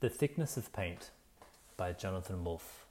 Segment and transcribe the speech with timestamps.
[0.00, 1.10] The Thickness of Paint
[1.76, 2.86] by Jonathan Woolf.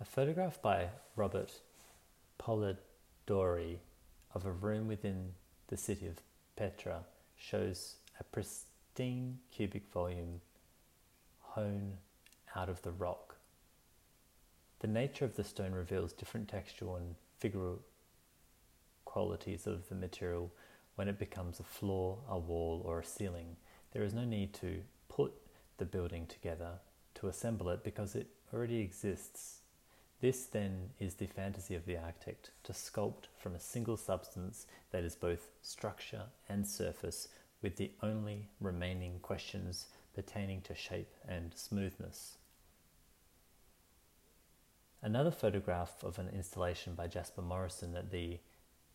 [0.00, 1.60] A photograph by Robert
[2.38, 3.80] Polidori
[4.34, 5.34] of a room within
[5.66, 6.22] the city of
[6.56, 7.04] Petra
[7.36, 10.40] shows a pristine cubic volume
[11.54, 11.98] hewn
[12.56, 13.36] out of the rock.
[14.78, 17.80] The nature of the stone reveals different textual and figural
[19.04, 20.50] qualities of the material
[20.96, 23.56] when it becomes a floor, a wall, or a ceiling.
[23.92, 25.32] There is no need to put
[25.78, 26.78] the building together
[27.16, 29.60] to assemble it because it already exists.
[30.20, 35.04] This then is the fantasy of the architect to sculpt from a single substance that
[35.04, 37.28] is both structure and surface,
[37.60, 42.36] with the only remaining questions pertaining to shape and smoothness.
[45.02, 48.38] Another photograph of an installation by Jasper Morrison at the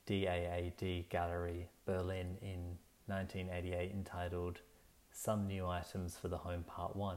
[0.09, 4.61] DAAD Gallery, Berlin, in 1988, entitled
[5.11, 7.15] Some New Items for the Home Part 1.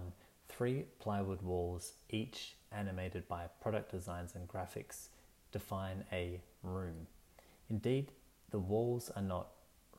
[0.51, 5.09] Three plywood walls, each animated by product designs and graphics,
[5.53, 7.07] define a room.
[7.71, 8.13] Indeed,
[8.51, 9.47] the walls are not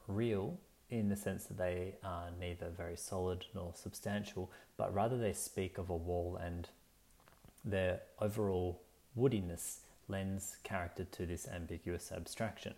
[0.07, 0.59] real
[0.91, 5.79] in the sense that they are neither very solid nor substantial, but rather they speak
[5.79, 6.69] of a wall and
[7.65, 8.83] their overall
[9.17, 12.73] woodiness lends character to this ambiguous abstraction.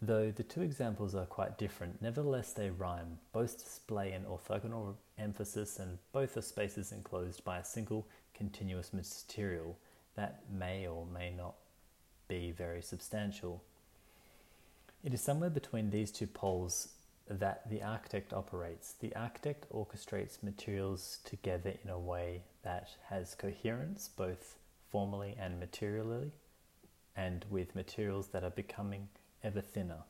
[0.00, 3.18] Though the two examples are quite different, nevertheless they rhyme.
[3.32, 9.78] Both display an orthogonal emphasis and both are spaces enclosed by a single continuous material
[10.16, 11.54] that may or may not
[12.26, 13.62] be very substantial.
[15.04, 16.88] It is somewhere between these two poles
[17.28, 18.94] that the architect operates.
[18.94, 24.56] The architect orchestrates materials together in a way that has coherence both
[24.92, 26.30] formally and materially,
[27.16, 29.08] and with materials that are becoming
[29.42, 30.04] ever thinner.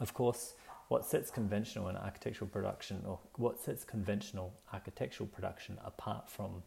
[0.00, 0.54] Of course,
[0.88, 6.62] what sets conventional and architectural production, or what sets conventional architectural production apart from,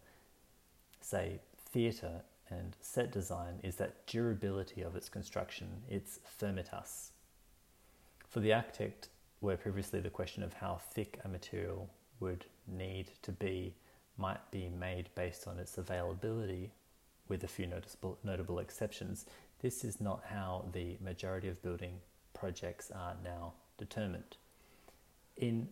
[1.01, 7.11] say, theatre and set design, is that durability of its construction, its firmitas.
[8.27, 9.09] For the architect,
[9.41, 13.75] where previously the question of how thick a material would need to be
[14.17, 16.71] might be made based on its availability,
[17.27, 19.25] with a few noticeable, notable exceptions,
[19.59, 21.99] this is not how the majority of building
[22.33, 24.37] projects are now determined.
[25.35, 25.69] In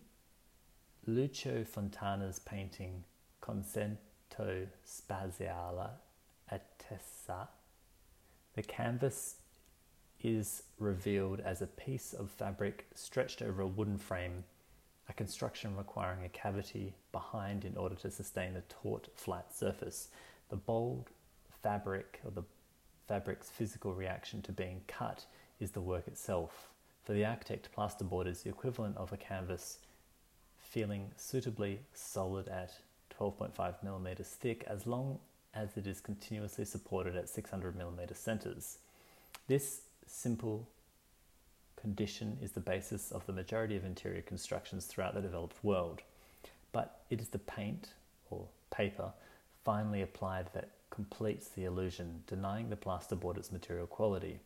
[1.06, 3.04] Lucio Fontana's painting
[3.40, 5.90] Concetto Spaziale
[6.52, 7.48] Attesa,
[8.54, 9.36] the canvas
[10.22, 14.44] is revealed as a piece of fabric stretched over a wooden frame,
[15.08, 20.08] a construction requiring a cavity behind in order to sustain a taut, flat surface.
[20.48, 21.10] The bold
[21.62, 22.44] fabric or the
[23.06, 25.26] fabric's physical reaction to being cut
[25.60, 26.68] is the work itself.
[27.04, 29.78] For the architect, plasterboard is the equivalent of a canvas
[30.58, 32.72] feeling suitably solid at
[33.18, 35.18] 12.5 millimeters thick as long
[35.54, 38.78] as it is continuously supported at 600 millimeter centers.
[39.48, 40.68] This simple
[41.86, 46.02] condition is the basis of the majority of interior constructions throughout the developed world.
[46.72, 47.90] But it is the paint
[48.28, 49.12] or paper
[49.64, 54.40] finely applied that completes the illusion, denying the plasterboard its material quality.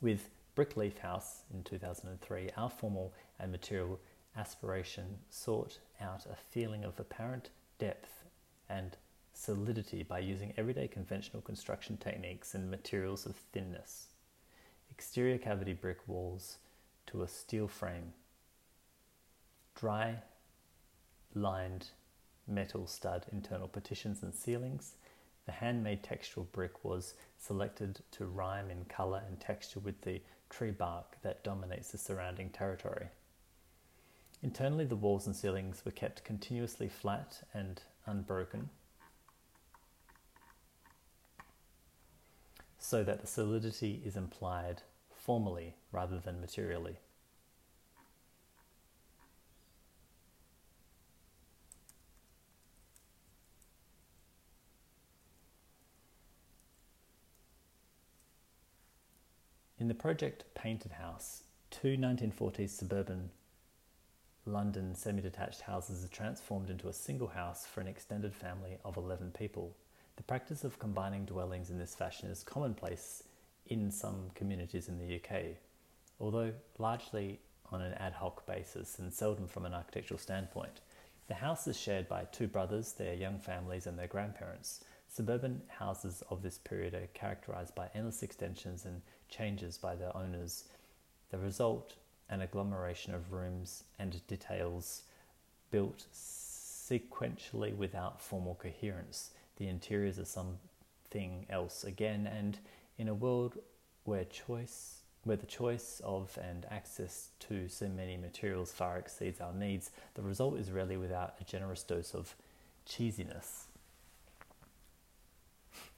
[0.00, 4.00] With Brickleaf House in 2003, our formal and material
[4.34, 8.24] aspiration sought out a feeling of apparent depth
[8.70, 8.96] and
[9.34, 14.06] solidity by using everyday conventional construction techniques and materials of thinness.
[14.98, 16.58] Exterior cavity brick walls
[17.06, 18.12] to a steel frame,
[19.76, 20.16] dry
[21.36, 21.90] lined
[22.48, 24.96] metal stud internal partitions and ceilings,
[25.46, 30.20] the handmade textural brick was selected to rhyme in colour and texture with the
[30.50, 33.06] tree bark that dominates the surrounding territory.
[34.42, 38.68] Internally, the walls and ceilings were kept continuously flat and unbroken
[42.78, 44.82] so that the solidity is implied
[45.28, 46.96] formally rather than materially.
[59.78, 63.28] In the project Painted House, two 1940s suburban
[64.46, 68.96] London semi detached houses are transformed into a single house for an extended family of
[68.96, 69.76] 11 people.
[70.16, 73.24] The practice of combining dwellings in this fashion is commonplace
[73.68, 75.56] in some communities in the UK,
[76.20, 80.80] although largely on an ad hoc basis and seldom from an architectural standpoint.
[81.28, 84.82] The house is shared by two brothers, their young families, and their grandparents.
[85.08, 90.64] Suburban houses of this period are characterized by endless extensions and changes by their owners.
[91.30, 91.94] The result
[92.30, 95.02] an agglomeration of rooms and details
[95.70, 99.30] built sequentially without formal coherence.
[99.56, 102.58] The interiors are something else again, and
[102.98, 103.58] in a world
[104.04, 109.52] where choice where the choice of and access to so many materials far exceeds our
[109.52, 112.34] needs, the result is rarely without a generous dose of
[112.88, 113.64] cheesiness.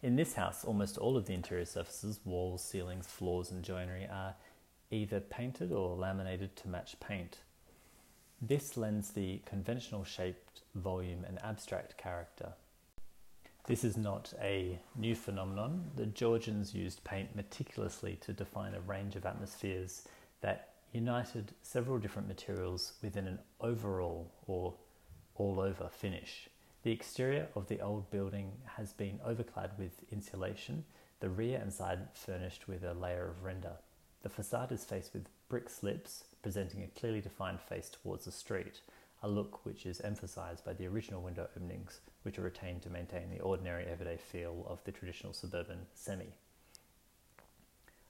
[0.03, 4.35] In this house, almost all of the interior surfaces, walls, ceilings, floors, and joinery are
[4.91, 7.39] either painted or laminated to match paint.
[8.43, 12.55] This lends the conventional shaped volume an abstract character.
[13.71, 15.93] This is not a new phenomenon.
[15.95, 20.09] The Georgians used paint meticulously to define a range of atmospheres
[20.41, 24.75] that united several different materials within an overall or
[25.37, 26.49] all over finish.
[26.83, 30.85] The exterior of the old building has been overclad with insulation,
[31.21, 33.77] the rear and side furnished with a layer of render.
[34.25, 38.81] The facade is faced with brick slips, presenting a clearly defined face towards the street,
[39.23, 43.31] a look which is emphasized by the original window openings, which are retained to maintain
[43.31, 46.33] the ordinary everyday feel of the traditional suburban semi.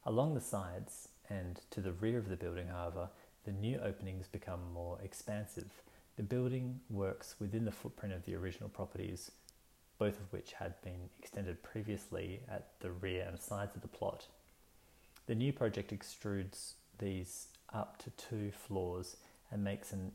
[0.07, 3.09] Along the sides and to the rear of the building, however,
[3.45, 5.71] the new openings become more expansive.
[6.17, 9.31] The building works within the footprint of the original properties,
[9.99, 14.27] both of which had been extended previously at the rear and sides of the plot.
[15.27, 19.17] The new project extrudes these up to two floors
[19.51, 20.13] and makes an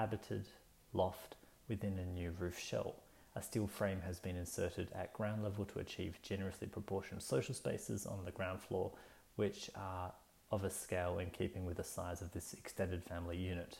[0.00, 0.48] inhabited
[0.94, 1.36] loft
[1.68, 2.94] within a new roof shell.
[3.36, 8.06] A steel frame has been inserted at ground level to achieve generously proportioned social spaces
[8.06, 8.92] on the ground floor,
[9.36, 10.10] which are
[10.50, 13.76] of a scale in keeping with the size of this extended family unit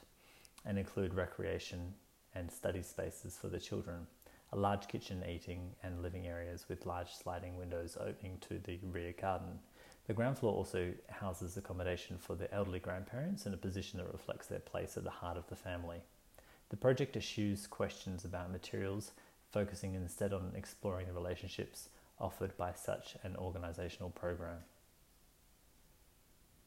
[0.67, 1.95] and include recreation
[2.35, 4.07] and study spaces for the children,
[4.53, 9.15] a large kitchen, eating, and living areas with large sliding windows opening to the rear
[9.19, 9.59] garden.
[10.11, 14.49] The ground floor also houses accommodation for the elderly grandparents in a position that reflects
[14.49, 15.99] their place at the heart of the family.
[16.71, 19.13] The project eschews questions about materials,
[19.53, 24.57] focusing instead on exploring the relationships offered by such an organisational program.